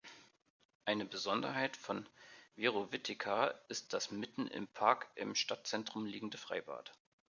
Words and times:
Eine 0.85 1.05
Besonderheit 1.05 1.77
von 1.77 2.09
Virovitica 2.55 3.49
ist 3.69 3.93
das 3.93 4.09
mitten 4.09 4.47
im 4.47 4.67
Park 4.67 5.07
im 5.13 5.35
Stadtzentrum 5.35 6.07
liegende 6.07 6.39
Freibad. 6.39 6.91